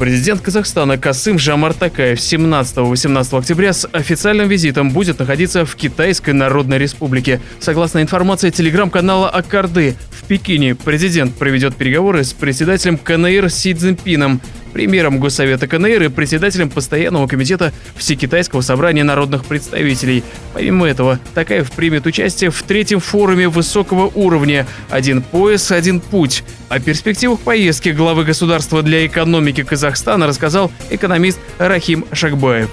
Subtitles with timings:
[0.00, 6.78] Президент Казахстана Касым Жамар Такаев 17-18 октября с официальным визитом будет находиться в Китайской Народной
[6.78, 7.38] Республике.
[7.58, 14.40] Согласно информации телеграм-канала Акарды, в Пекине президент проведет переговоры с председателем КНР Си Цзиньпином
[14.72, 20.24] премьером Госсовета КНР и председателем Постоянного комитета Всекитайского собрания народных представителей.
[20.54, 26.44] Помимо этого, Такаев примет участие в третьем форуме высокого уровня «Один пояс, один путь».
[26.68, 32.70] О перспективах поездки главы государства для экономики Казахстана рассказал экономист Рахим Шакбаев.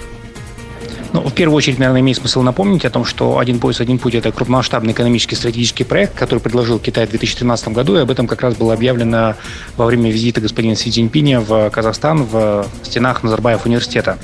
[1.12, 4.14] Ну, в первую очередь, наверное, имеет смысл напомнить о том, что «Один пояс, один путь»—
[4.16, 8.42] это крупномасштабный экономический стратегический проект, который предложил Китай в 2013 году, и об этом как
[8.42, 9.34] раз было объявлено
[9.76, 14.18] во время визита господина Си Цзиньпиня в Казахстан в стенах Назарбаев университета.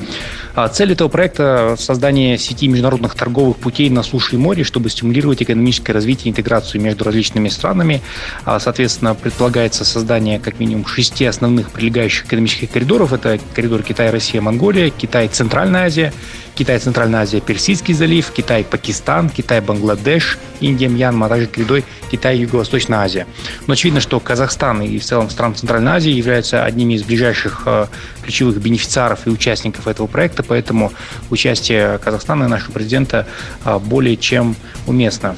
[0.55, 5.43] А цель этого проекта– создание сети международных торговых путей на суше и море, чтобы стимулировать
[5.43, 8.03] экономическое развитие и интеграцию между различными странами.
[8.45, 13.13] А, соответственно, предполагается создание как минимум шести основных прилегающих экономических коридоров.
[13.13, 16.13] Это коридор Китай, Россия, Монголия, Китай, Центральная Азия,
[16.55, 22.39] Китай, Центральная Азия, Персидский залив, Китай, Пакистан, Китай, Бангладеш, Индия, Мьянма, а также коридор Китай,
[22.39, 23.27] Юго-Восточная Азия.
[23.67, 27.87] Но очевидно, что Казахстан и в целом страны Центральной Азии являются одними из ближайших э,
[28.23, 30.93] ключевых бенефициаров и участников этого проекта, поэтому
[31.31, 33.27] участие Казахстана и нашего президента
[33.65, 34.57] э, более чем
[34.87, 35.37] уместно.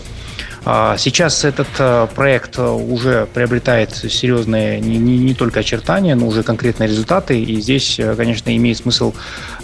[0.69, 6.43] А, сейчас этот э, проект уже приобретает серьезные не, не, не только очертания, но уже
[6.43, 7.41] конкретные результаты.
[7.41, 9.15] И здесь, э, конечно, имеет смысл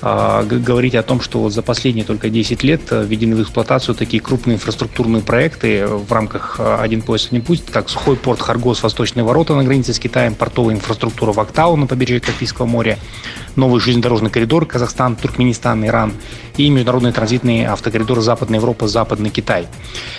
[0.00, 3.96] а, говорить о том, что вот за последние только 10 лет э, введены в эксплуатацию
[3.96, 9.24] такие крупные инфраструктурные проекты в рамках «Один пояс, один путь», как сухой порт Харгос, Восточные
[9.24, 12.96] ворота на границе с Китаем, портовая инфраструктура в Актау на побережье Каспийского моря,
[13.56, 16.12] новый железнодорожный коридор Казахстан, Туркменистан, Иран
[16.56, 19.66] и международный транзитный автокоридор Западная Европа, Западный Китай.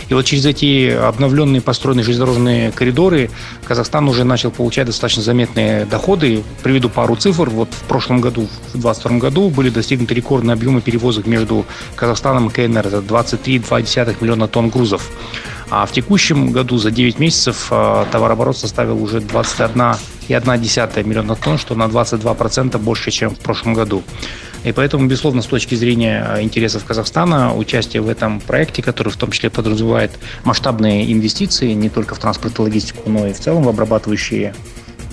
[0.09, 3.29] И вот через эти обновленные построенные железнодорожные коридоры
[3.65, 6.43] Казахстан уже начал получать достаточно заметные доходы.
[6.63, 7.49] Приведу пару цифр.
[7.49, 12.51] Вот в прошлом году, в 2022 году, были достигнуты рекордные объемы перевозок между Казахстаном и
[12.51, 12.87] КНР.
[12.87, 15.09] Это 23,2 миллиона тонн грузов.
[15.75, 21.73] А в текущем году за 9 месяцев а, товарооборот составил уже 21,1 миллиона тонн, что
[21.73, 24.03] на 22% больше, чем в прошлом году.
[24.63, 29.17] И поэтому, безусловно, с точки зрения а, интересов Казахстана, участие в этом проекте, который в
[29.17, 30.11] том числе подразумевает
[30.43, 34.53] масштабные инвестиции не только в транспорт и логистику, но и в целом в обрабатывающие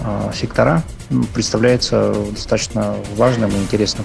[0.00, 0.82] э, сектора,
[1.32, 4.04] представляется достаточно важным и интересным.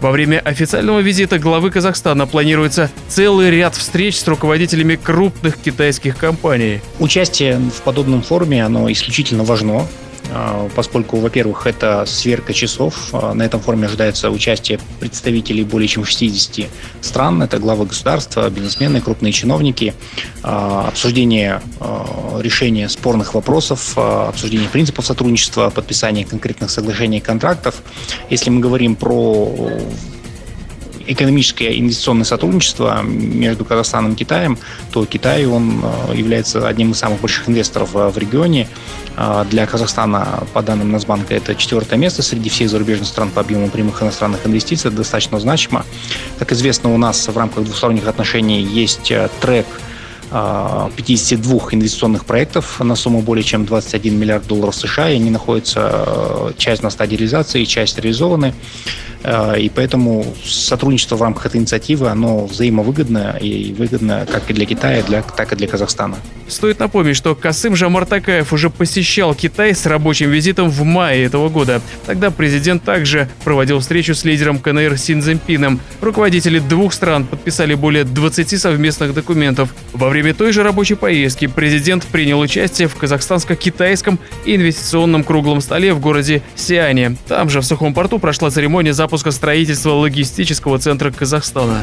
[0.00, 6.80] Во время официального визита главы Казахстана планируется целый ряд встреч с руководителями крупных китайских компаний.
[7.00, 9.86] Участие в подобном форуме, оно исключительно важно.
[10.30, 13.10] А, поскольку, во-первых, это сверка часов.
[13.12, 16.68] А, на этом форуме ожидается участие представителей более чем 60
[17.00, 17.42] стран.
[17.42, 19.94] Это главы государства, бизнесмены, крупные чиновники.
[20.42, 21.60] А, обсуждение
[22.38, 27.82] решения спорных вопросов, обсуждение принципов сотрудничества, подписание конкретных соглашений и контрактов.
[28.30, 29.52] Если мы говорим про
[31.08, 34.58] экономическое инвестиционное сотрудничество между Казахстаном и Китаем,
[34.92, 35.82] то Китай он
[36.14, 38.68] является одним из самых больших инвесторов в регионе.
[39.20, 43.68] А, для Казахстана, по данным Нацбанка, это четвертое место среди всех зарубежных стран по объему
[43.68, 44.92] прямых иностранных инвестиций.
[44.92, 45.84] Достаточно значимо.
[46.38, 49.66] Как известно, у нас в рамках двусторонних отношений есть э, трек
[50.30, 55.90] 52 а, инвестиционных проектов на сумму более чем 21 миллиард долларов США, и они находятся
[55.90, 58.54] э, часть на стадии реализации, часть реализованы.
[59.22, 64.66] Э, и поэтому сотрудничество в рамках этой инициативы, оно взаимовыгодно и выгодно как и для
[64.66, 66.16] Китая, для, так и для Казахстана.
[66.48, 71.82] Стоит напомнить, что Касым Жамартакаев уже посещал Китай с рабочим визитом в мае этого года.
[72.06, 75.78] Тогда президент также проводил встречу с лидером КНР Син Цзиньпином.
[76.00, 79.74] Руководители двух стран подписали более 20 совместных документов.
[79.92, 86.00] Во время той же рабочей поездки президент принял участие в казахстанско-китайском инвестиционном круглом столе в
[86.00, 87.16] городе Сиане.
[87.26, 91.82] Там же в сухом порту прошла церемония запуска строительства логистического центра Казахстана.